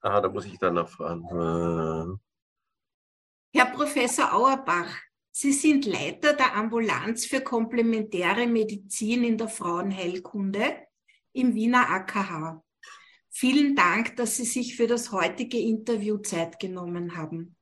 [0.00, 2.20] Ah, da muss ich dann erfahren.
[3.52, 4.94] Herr Professor Auerbach,
[5.32, 10.86] Sie sind Leiter der Ambulanz für komplementäre Medizin in der Frauenheilkunde
[11.32, 12.62] im Wiener AKH.
[13.30, 17.56] Vielen Dank, dass Sie sich für das heutige Interview Zeit genommen haben.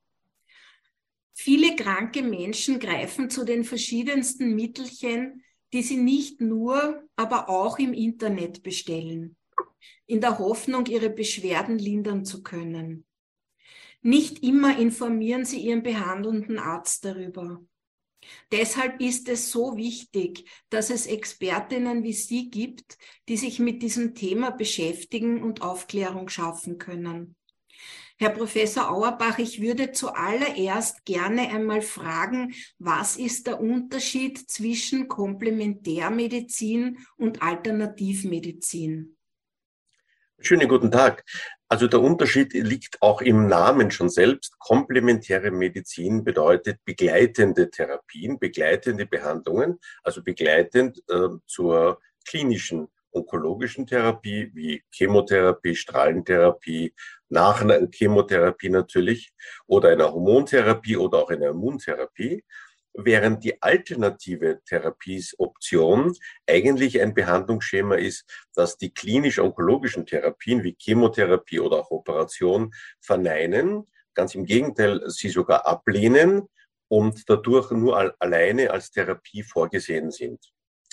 [1.34, 7.92] Viele kranke Menschen greifen zu den verschiedensten Mittelchen, die sie nicht nur, aber auch im
[7.92, 9.36] Internet bestellen,
[10.06, 13.04] in der Hoffnung, ihre Beschwerden lindern zu können.
[14.00, 17.60] Nicht immer informieren sie ihren behandelnden Arzt darüber.
[18.50, 24.14] Deshalb ist es so wichtig, dass es Expertinnen wie Sie gibt, die sich mit diesem
[24.14, 27.36] Thema beschäftigen und Aufklärung schaffen können.
[28.20, 36.98] Herr Professor Auerbach, ich würde zuallererst gerne einmal fragen, was ist der Unterschied zwischen Komplementärmedizin
[37.16, 39.17] und Alternativmedizin?
[40.40, 41.24] Schönen guten Tag.
[41.68, 44.56] Also der Unterschied liegt auch im Namen schon selbst.
[44.60, 54.80] Komplementäre Medizin bedeutet begleitende Therapien, begleitende Behandlungen, also begleitend äh, zur klinischen onkologischen Therapie wie
[54.92, 56.94] Chemotherapie, Strahlentherapie,
[57.28, 59.32] nach Chemotherapie natürlich
[59.66, 62.44] oder einer Hormontherapie oder auch einer Immuntherapie,
[62.98, 66.14] während die alternative Therapiesoption
[66.46, 68.24] eigentlich ein Behandlungsschema ist,
[68.54, 75.64] das die klinisch-onkologischen Therapien wie Chemotherapie oder auch Operation verneinen, ganz im Gegenteil, sie sogar
[75.66, 76.48] ablehnen
[76.88, 80.40] und dadurch nur alleine als Therapie vorgesehen sind.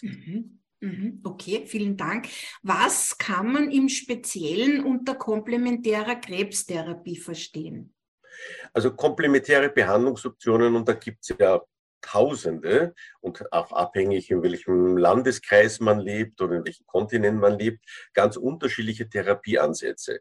[0.02, 0.60] Mhm.
[0.82, 1.22] Mhm.
[1.24, 2.28] Okay, vielen Dank.
[2.62, 7.96] Was kann man im Speziellen unter komplementärer Krebstherapie verstehen?
[8.74, 11.62] Also komplementäre Behandlungsoptionen, und da gibt es ja
[12.06, 17.84] Tausende und auch abhängig, in welchem Landeskreis man lebt oder in welchem Kontinent man lebt,
[18.14, 20.20] ganz unterschiedliche Therapieansätze.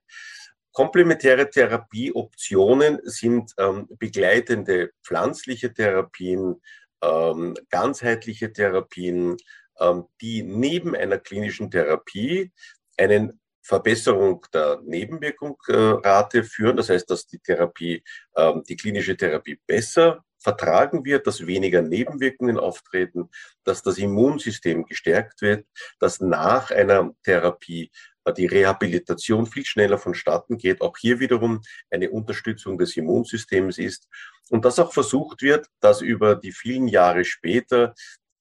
[0.73, 6.61] Komplementäre Therapieoptionen sind ähm, begleitende pflanzliche Therapien,
[7.03, 9.37] ähm, ganzheitliche Therapien,
[9.79, 12.51] ähm, die neben einer klinischen Therapie
[12.97, 16.77] einen Verbesserung der Nebenwirkungsrate führen.
[16.77, 18.03] Das heißt, dass die Therapie,
[18.37, 23.31] ähm, die klinische Therapie besser vertragen wird, dass weniger Nebenwirkungen auftreten,
[23.65, 25.67] dass das Immunsystem gestärkt wird,
[25.99, 27.91] dass nach einer Therapie
[28.25, 34.07] äh, die Rehabilitation viel schneller vonstatten geht, auch hier wiederum eine Unterstützung des Immunsystems ist
[34.51, 37.95] und dass auch versucht wird, dass über die vielen Jahre später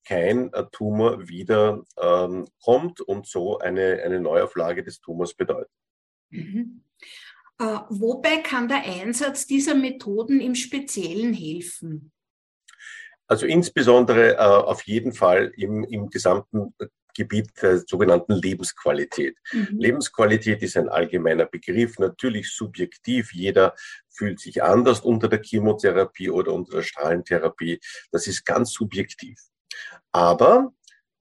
[0.06, 5.72] kein äh, Tumor wieder ähm, kommt und so eine, eine Neuauflage des Tumors bedeutet.
[6.30, 6.84] Mhm.
[7.59, 12.12] Äh, wobei kann der Einsatz dieser Methoden im Speziellen helfen?
[13.28, 16.74] Also insbesondere äh, auf jeden Fall im, im gesamten
[17.16, 19.38] Gebiet der sogenannten Lebensqualität.
[19.52, 19.78] Mhm.
[19.78, 23.34] Lebensqualität ist ein allgemeiner Begriff, natürlich subjektiv.
[23.34, 23.75] Jeder
[24.09, 27.80] fühlt sich anders unter der Chemotherapie oder unter der Strahlentherapie.
[28.12, 29.40] Das ist ganz subjektiv.
[30.12, 30.74] Aber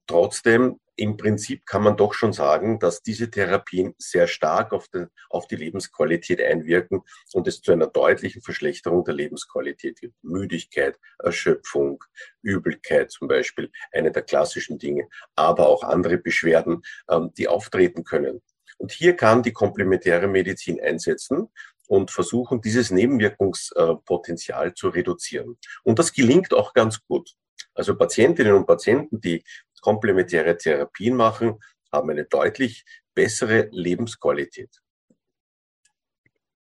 [0.07, 5.07] trotzdem, im Prinzip kann man doch schon sagen, dass diese Therapien sehr stark auf, den,
[5.29, 7.01] auf die Lebensqualität einwirken
[7.33, 10.13] und es zu einer deutlichen Verschlechterung der Lebensqualität gibt.
[10.23, 12.03] Müdigkeit, Erschöpfung,
[12.43, 18.41] Übelkeit zum Beispiel, eine der klassischen Dinge, aber auch andere Beschwerden, ähm, die auftreten können.
[18.77, 21.49] Und hier kann die komplementäre Medizin einsetzen
[21.87, 25.57] und versuchen, dieses Nebenwirkungspotenzial zu reduzieren.
[25.83, 27.33] Und das gelingt auch ganz gut.
[27.75, 29.43] Also Patientinnen und Patienten, die
[29.83, 31.59] komplementäre Therapien machen,
[31.91, 34.69] haben eine deutlich bessere Lebensqualität.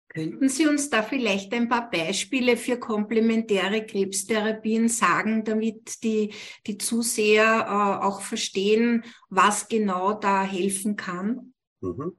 [0.09, 6.33] Könnten Sie uns da vielleicht ein paar Beispiele für komplementäre Krebstherapien sagen, damit die,
[6.67, 11.53] die Zuseher äh, auch verstehen, was genau da helfen kann?
[11.81, 12.17] Mhm.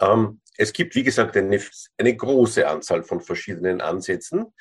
[0.00, 1.60] Ähm, es gibt, wie gesagt, eine,
[1.96, 4.52] eine große Anzahl von verschiedenen Ansätzen.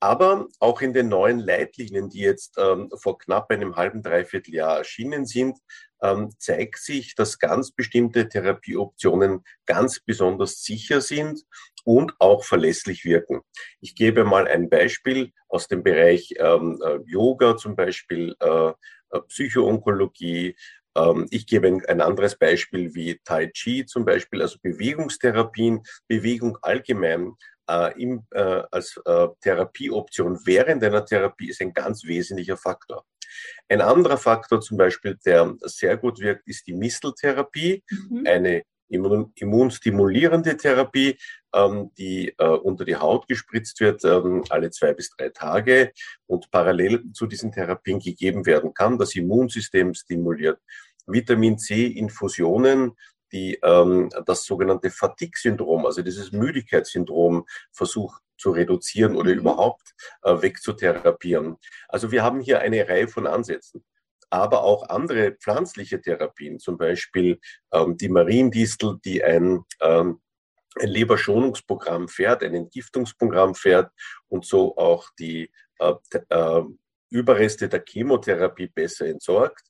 [0.00, 4.78] Aber auch in den neuen Leitlinien, die jetzt ähm, vor knapp einem halben, dreiviertel Jahr
[4.78, 5.58] erschienen sind,
[6.02, 11.42] ähm, zeigt sich, dass ganz bestimmte Therapieoptionen ganz besonders sicher sind
[11.84, 13.40] und auch verlässlich wirken.
[13.80, 19.20] Ich gebe mal ein Beispiel aus dem Bereich ähm, äh, Yoga, zum Beispiel äh, äh
[19.28, 20.56] Psychoonkologie,
[20.96, 27.34] ähm, ich gebe ein anderes Beispiel wie Tai Chi zum Beispiel, also Bewegungstherapien, Bewegung allgemein
[27.68, 33.04] äh, im, äh, als äh, Therapieoption während einer Therapie ist ein ganz wesentlicher Faktor.
[33.68, 38.26] Ein anderer Faktor zum Beispiel, der sehr gut wirkt, ist die Misteltherapie, mhm.
[38.26, 41.16] eine immun immunstimulierende Therapie,
[41.54, 45.92] ähm, die äh, unter die Haut gespritzt wird, ähm, alle zwei bis drei Tage
[46.26, 48.98] und parallel zu diesen Therapien gegeben werden kann.
[48.98, 50.60] Das Immunsystem stimuliert.
[51.06, 52.92] Vitamin C-Infusionen,
[53.34, 59.40] die ähm, das sogenannte Fatigue-Syndrom, also dieses Müdigkeitssyndrom versucht zu reduzieren oder mhm.
[59.40, 61.56] überhaupt äh, wegzutherapieren.
[61.88, 63.84] Also wir haben hier eine Reihe von Ansätzen
[64.34, 67.38] aber auch andere pflanzliche Therapien, zum Beispiel
[67.72, 70.20] ähm, die Mariendistel, die ein, ähm,
[70.80, 73.92] ein Leberschonungsprogramm fährt, ein Entgiftungsprogramm fährt
[74.28, 75.94] und so auch die äh,
[76.30, 76.62] äh,
[77.10, 79.62] Überreste der Chemotherapie besser entsorgt.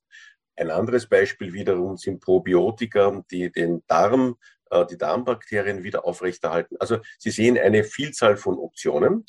[0.57, 4.37] Ein anderes Beispiel wiederum sind Probiotika, die den Darm,
[4.71, 6.77] äh, die Darmbakterien wieder aufrechterhalten.
[6.79, 9.25] Also Sie sehen eine Vielzahl von Optionen.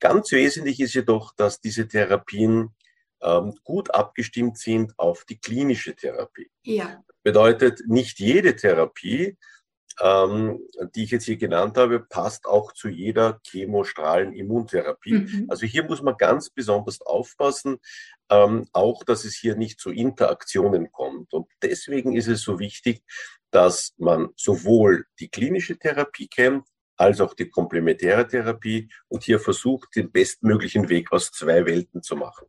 [0.00, 2.74] Ganz wesentlich ist jedoch, dass diese Therapien
[3.22, 6.50] ähm, gut abgestimmt sind auf die klinische Therapie.
[6.62, 7.02] Ja.
[7.22, 9.36] Bedeutet, nicht jede Therapie,
[10.00, 10.60] ähm,
[10.94, 15.14] die ich jetzt hier genannt habe, passt auch zu jeder Chemostrahlen-Immuntherapie.
[15.14, 15.46] Mhm.
[15.48, 17.78] Also hier muss man ganz besonders aufpassen,
[18.30, 21.32] ähm, auch dass es hier nicht zu Interaktionen kommt.
[21.32, 23.02] Und deswegen ist es so wichtig,
[23.50, 26.64] dass man sowohl die klinische Therapie kennt,
[26.96, 32.16] als auch die komplementäre Therapie und hier versucht, den bestmöglichen Weg aus zwei Welten zu
[32.16, 32.46] machen.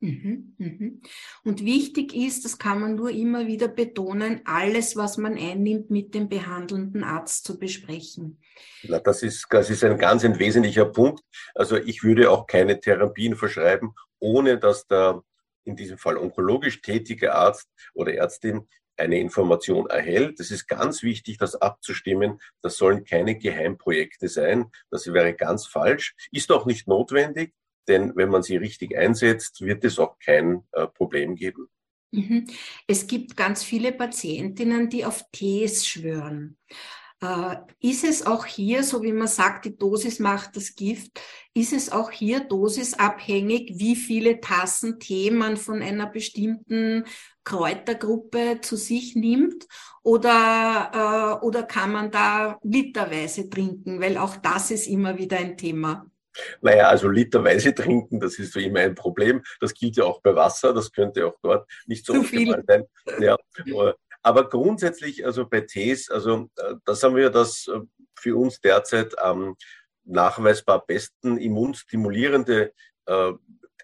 [0.00, 1.02] Mhm, mhm.
[1.42, 6.14] Und wichtig ist, das kann man nur immer wieder betonen, alles, was man einnimmt, mit
[6.14, 8.40] dem behandelnden Arzt zu besprechen.
[8.84, 11.24] Na, das ist, das ist ein ganz ein wesentlicher Punkt.
[11.54, 15.22] Also ich würde auch keine Therapien verschreiben, ohne dass der
[15.64, 20.40] in diesem Fall onkologisch tätige Arzt oder Ärztin eine Information erhält.
[20.40, 22.40] Es ist ganz wichtig, das abzustimmen.
[22.62, 24.70] Das sollen keine Geheimprojekte sein.
[24.90, 26.14] Das wäre ganz falsch.
[26.32, 27.54] Ist auch nicht notwendig.
[27.88, 31.68] Denn wenn man sie richtig einsetzt, wird es auch kein äh, Problem geben.
[32.10, 32.46] Mhm.
[32.86, 36.56] Es gibt ganz viele Patientinnen, die auf Tees schwören.
[37.20, 41.20] Äh, ist es auch hier, so wie man sagt, die Dosis macht das Gift,
[41.52, 47.04] ist es auch hier dosisabhängig, wie viele Tassen Tee man von einer bestimmten
[47.42, 49.66] Kräutergruppe zu sich nimmt?
[50.04, 54.00] Oder, äh, oder kann man da literweise trinken?
[54.00, 56.08] Weil auch das ist immer wieder ein Thema.
[56.60, 59.42] Naja, also literweise trinken, das ist so immer ein Problem.
[59.60, 62.84] Das gilt ja auch bei Wasser, das könnte auch dort nicht so optimal sein.
[63.20, 63.36] Ja,
[64.22, 67.80] aber grundsätzlich, also bei Tees, also äh, das haben wir das äh,
[68.14, 69.56] für uns derzeit am
[70.04, 72.72] nachweisbar besten immunstimulierende
[73.06, 73.32] äh,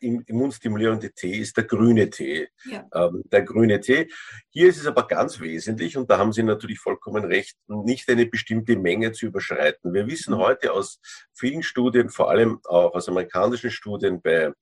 [0.01, 2.49] immunstimulierende Tee ist der grüne Tee.
[2.65, 2.87] Ja.
[2.95, 4.09] Ähm, der grüne Tee.
[4.51, 8.27] Hier ist es aber ganz wesentlich, und da haben Sie natürlich vollkommen recht, nicht eine
[8.27, 9.95] bestimmte Menge zu überschreiten.
[9.95, 10.39] Wir wissen mhm.
[10.39, 11.01] heute aus
[11.33, 14.53] vielen Studien, vor allem auch aus amerikanischen Studien bei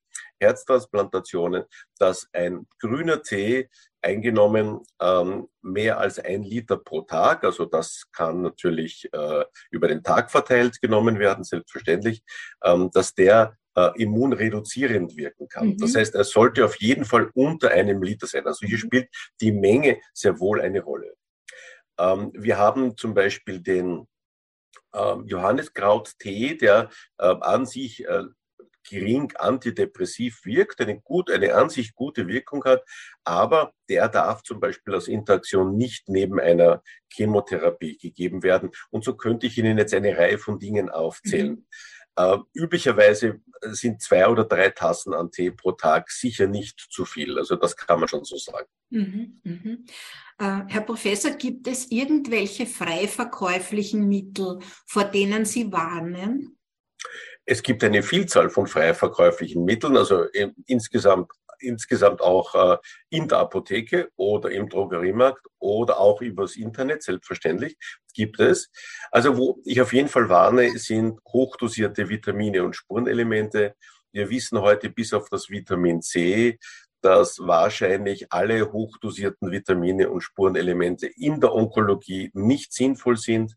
[0.41, 1.65] Herztransplantationen,
[1.99, 3.69] dass ein grüner Tee
[4.03, 7.45] eingenommen ähm, mehr als ein Liter pro Tag.
[7.45, 12.23] Also das kann natürlich äh, über den Tag verteilt genommen werden, selbstverständlich,
[12.65, 15.69] ähm, dass der äh, immunreduzierend wirken kann.
[15.69, 15.79] Mhm.
[15.79, 18.47] Das heißt, er sollte auf jeden Fall unter einem Liter sein.
[18.47, 18.83] Also hier mhm.
[18.83, 19.09] spielt
[19.41, 21.15] die Menge sehr wohl eine Rolle.
[21.99, 24.07] Ähm, wir haben zum Beispiel den
[24.95, 28.25] ähm, Johanniskraut-Tee, der äh, an sich äh,
[28.89, 32.83] gering antidepressiv wirkt, eine, gut, eine an sich gute Wirkung hat,
[33.25, 38.71] aber der darf zum Beispiel als Interaktion nicht neben einer Chemotherapie gegeben werden.
[38.91, 41.51] Und so könnte ich Ihnen jetzt eine Reihe von Dingen aufzählen.
[41.51, 41.67] Mhm.
[42.17, 47.39] Äh, üblicherweise sind zwei oder drei Tassen an Tee pro Tag sicher nicht zu viel.
[47.39, 48.69] Also das kann man schon so sagen.
[48.91, 49.85] Mhm, mhm.
[50.39, 56.59] Äh, Herr Professor, gibt es irgendwelche frei verkäuflichen Mittel, vor denen Sie warnen?
[57.45, 60.27] Es gibt eine Vielzahl von frei verkäuflichen Mitteln, also
[60.67, 61.33] insgesamt
[61.63, 62.79] insgesamt auch äh,
[63.11, 67.77] in der Apotheke oder im Drogeriemarkt oder auch übers Internet, selbstverständlich,
[68.15, 68.71] gibt es.
[69.11, 73.75] Also wo ich auf jeden Fall warne, sind hochdosierte Vitamine und Spurenelemente.
[74.13, 76.59] Wir wissen heute bis auf das Vitamin C,
[77.03, 83.57] dass wahrscheinlich alle hochdosierten Vitamine und Spurenelemente in der Onkologie nicht sinnvoll sind.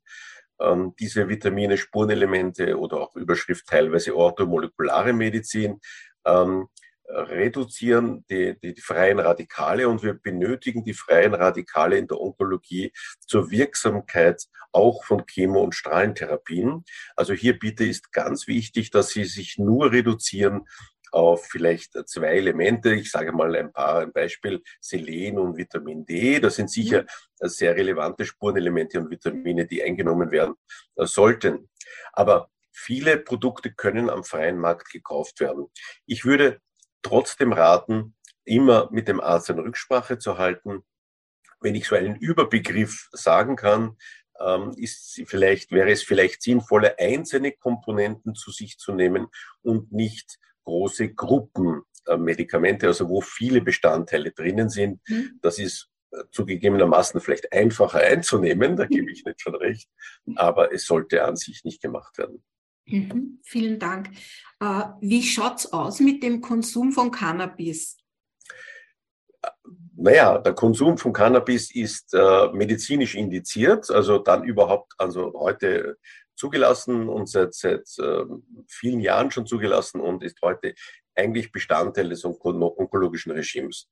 [0.59, 5.79] Ähm, diese Vitamine, Spurenelemente oder auch Überschrift teilweise orthomolekulare Medizin
[6.25, 6.67] ähm,
[7.07, 12.91] reduzieren die, die, die, freien Radikale und wir benötigen die freien Radikale in der Onkologie
[13.19, 16.83] zur Wirksamkeit auch von Chemo- und Strahlentherapien.
[17.15, 20.67] Also hier bitte ist ganz wichtig, dass sie sich nur reduzieren
[21.11, 22.93] auf vielleicht zwei Elemente.
[22.93, 26.39] Ich sage mal ein paar, ein Beispiel Selen und Vitamin D.
[26.39, 27.47] Das sind sicher mhm.
[27.47, 30.55] sehr relevante Spurenelemente und Vitamine, die eingenommen werden
[30.97, 31.69] sollten.
[32.11, 35.67] Aber viele Produkte können am freien Markt gekauft werden.
[36.05, 36.59] Ich würde
[37.05, 40.83] trotzdem raten, immer mit dem Arzt eine Rücksprache zu halten.
[41.59, 43.97] Wenn ich so einen Überbegriff sagen kann,
[44.39, 49.27] ähm, ist vielleicht, wäre es vielleicht sinnvoller, einzelne Komponenten zu sich zu nehmen
[49.61, 54.99] und nicht große Gruppen äh, Medikamente, also wo viele Bestandteile drinnen sind.
[55.07, 55.39] Mhm.
[55.41, 55.89] Das ist
[56.31, 59.89] zugegebenermaßen vielleicht einfacher einzunehmen, da gebe ich nicht schon recht,
[60.35, 62.43] aber es sollte an sich nicht gemacht werden.
[62.87, 64.09] Mhm, vielen Dank.
[64.59, 67.97] Äh, wie schaut es aus mit dem Konsum von Cannabis?
[69.97, 75.97] Naja, der Konsum von Cannabis ist äh, medizinisch indiziert, also dann überhaupt, also heute
[76.35, 78.25] zugelassen und seit, seit äh,
[78.67, 80.75] vielen Jahren schon zugelassen und ist heute
[81.15, 83.87] eigentlich Bestandteil des onkologischen Regimes.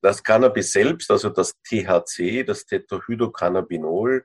[0.00, 4.24] Das Cannabis selbst, also das THC, das Tetrahydrocannabinol,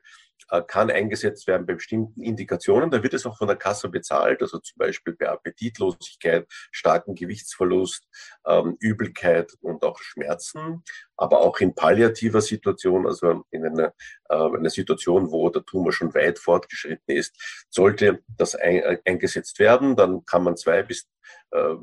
[0.66, 2.90] kann eingesetzt werden bei bestimmten Indikationen.
[2.90, 8.04] Da wird es auch von der Kasse bezahlt, also zum Beispiel bei Appetitlosigkeit, starken Gewichtsverlust,
[8.46, 10.82] ähm, Übelkeit und auch Schmerzen,
[11.16, 13.92] aber auch in palliativer Situation, also in einer,
[14.28, 17.36] äh, einer Situation, wo der Tumor schon weit fortgeschritten ist,
[17.70, 19.96] sollte das äh, eingesetzt werden.
[19.96, 21.08] Dann kann man zwei bis
[21.50, 21.74] äh,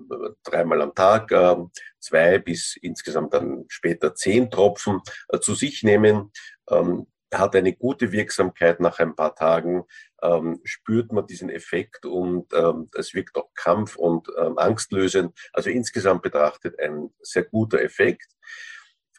[0.44, 1.56] dreimal am Tag, äh,
[2.00, 6.32] zwei bis insgesamt dann später zehn Tropfen äh, zu sich nehmen.
[6.70, 9.86] Ähm, hat eine gute Wirksamkeit nach ein paar Tagen,
[10.22, 15.38] ähm, spürt man diesen Effekt und ähm, es wirkt auch kampf- und ähm, angstlösend.
[15.54, 18.32] Also insgesamt betrachtet ein sehr guter Effekt.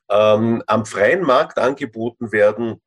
[0.08, 2.80] Ähm, am freien Markt angeboten werden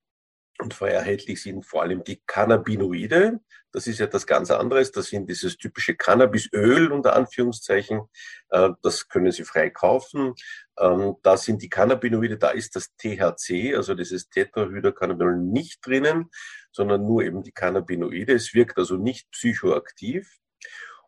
[0.59, 3.39] und frei erhältlich sind vor allem die Cannabinoide.
[3.71, 4.91] Das ist etwas ganz anderes.
[4.91, 8.01] Das sind dieses typische Cannabisöl unter Anführungszeichen.
[8.49, 10.33] Äh, das können Sie frei kaufen.
[10.79, 16.29] Ähm, da sind die Cannabinoide, da ist das THC, also dieses Tetrahydrocannabinol nicht drinnen,
[16.71, 18.33] sondern nur eben die Cannabinoide.
[18.33, 20.39] Es wirkt also nicht psychoaktiv.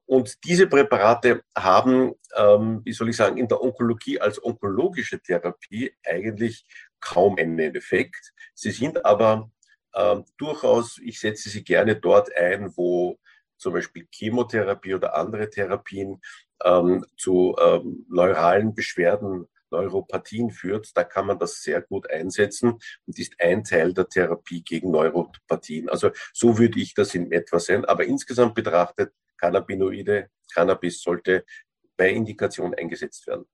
[0.05, 5.93] Und diese Präparate haben, ähm, wie soll ich sagen, in der Onkologie als onkologische Therapie
[6.05, 6.65] eigentlich
[6.99, 8.33] kaum einen Effekt.
[8.53, 9.49] Sie sind aber
[9.95, 13.19] ähm, durchaus, ich setze sie gerne dort ein, wo
[13.57, 16.19] zum Beispiel Chemotherapie oder andere Therapien
[16.63, 20.95] ähm, zu ähm, neuralen Beschwerden, Neuropathien führt.
[20.95, 25.89] Da kann man das sehr gut einsetzen und ist ein Teil der Therapie gegen Neuropathien.
[25.89, 27.85] Also so würde ich das in etwa sehen.
[27.85, 31.45] Aber insgesamt betrachtet, Cannabinoide, Cannabis sollte
[31.97, 33.45] bei Indikation eingesetzt werden.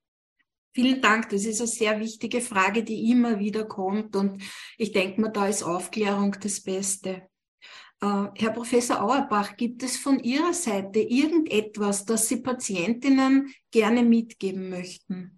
[0.74, 1.30] Vielen Dank.
[1.30, 4.16] Das ist eine sehr wichtige Frage, die immer wieder kommt.
[4.16, 4.44] Und
[4.78, 7.28] ich denke mir, da ist Aufklärung das Beste.
[8.04, 14.70] Uh, Herr Professor Auerbach, gibt es von Ihrer Seite irgendetwas, das Sie Patientinnen gerne mitgeben
[14.70, 15.37] möchten?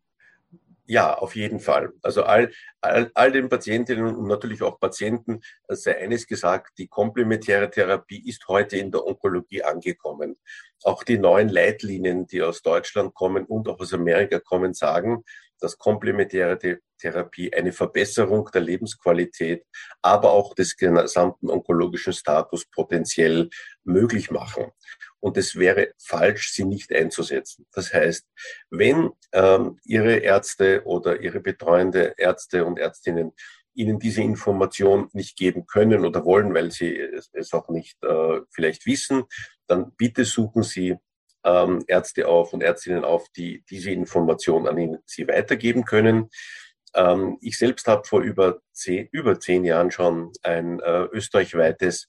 [0.89, 1.93] Ja, auf jeden Fall.
[2.01, 7.69] Also all, all, all den Patientinnen und natürlich auch Patienten sei eines gesagt, die komplementäre
[7.69, 10.37] Therapie ist heute in der Onkologie angekommen.
[10.83, 15.23] Auch die neuen Leitlinien, die aus Deutschland kommen und auch aus Amerika kommen, sagen,
[15.59, 16.57] dass komplementäre
[16.97, 19.67] Therapie eine Verbesserung der Lebensqualität,
[20.01, 23.51] aber auch des gesamten onkologischen Status potenziell
[23.83, 24.71] möglich machen.
[25.19, 27.65] Und es wäre falsch, sie nicht einzusetzen.
[27.73, 28.27] Das heißt,
[28.69, 33.33] wenn ähm, Ihre Ärzte oder Ihre betreuende Ärzte und Ärztinnen
[33.73, 36.99] Ihnen diese Information nicht geben können oder wollen, weil Sie
[37.33, 39.23] es auch nicht äh, vielleicht wissen,
[39.67, 40.97] dann bitte suchen Sie
[41.43, 46.29] ähm, Ärzte auf und Ärztinnen auf, die diese Information an Ihnen Sie weitergeben können.
[46.93, 52.07] Ähm, ich selbst habe vor über zehn, über zehn Jahren schon ein äh, österreichweites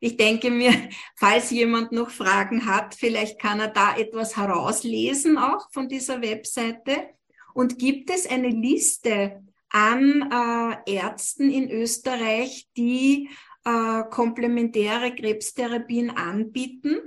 [0.00, 0.72] Ich denke mir,
[1.16, 7.08] falls jemand noch Fragen hat, vielleicht kann er da etwas herauslesen auch von dieser Webseite.
[7.54, 9.40] Und gibt es eine Liste
[9.70, 13.30] an äh, Ärzten in Österreich, die
[13.64, 16.98] äh, komplementäre Krebstherapien anbieten?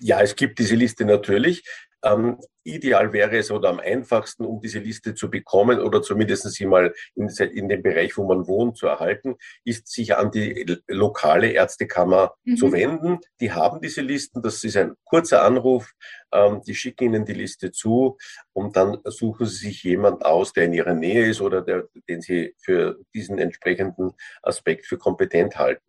[0.00, 1.62] Ja, es gibt diese Liste natürlich.
[2.04, 6.66] Ähm, ideal wäre es oder am einfachsten, um diese Liste zu bekommen oder zumindest sie
[6.66, 11.50] mal in, in dem Bereich, wo man wohnt, zu erhalten, ist sich an die lokale
[11.50, 12.56] Ärztekammer mhm.
[12.56, 13.18] zu wenden.
[13.40, 14.42] Die haben diese Listen.
[14.42, 15.92] Das ist ein kurzer Anruf.
[16.32, 18.18] Ähm, die schicken Ihnen die Liste zu
[18.52, 22.20] und dann suchen Sie sich jemand aus, der in Ihrer Nähe ist oder der, den
[22.20, 25.84] Sie für diesen entsprechenden Aspekt für kompetent halten.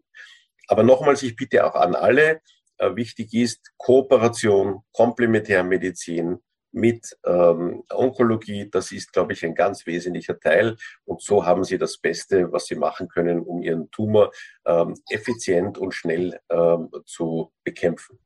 [0.67, 2.41] Aber nochmals, ich bitte auch an alle,
[2.79, 6.39] wichtig ist, Kooperation, Komplementärmedizin
[6.75, 10.75] mit ähm, Onkologie, das ist, glaube ich, ein ganz wesentlicher Teil.
[11.05, 14.31] Und so haben Sie das Beste, was Sie machen können, um Ihren Tumor
[14.65, 18.19] ähm, effizient und schnell ähm, zu bekämpfen.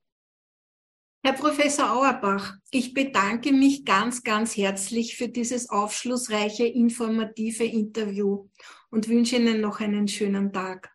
[1.23, 8.47] Herr Professor Auerbach, ich bedanke mich ganz, ganz herzlich für dieses aufschlussreiche, informative Interview
[8.89, 10.89] und wünsche Ihnen noch einen schönen Tag.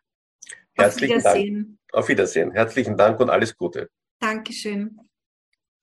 [0.73, 1.67] Herzlichen Dank.
[1.95, 2.51] Auf Wiedersehen.
[2.51, 3.89] Herzlichen Dank und alles Gute.
[4.19, 4.99] Dankeschön.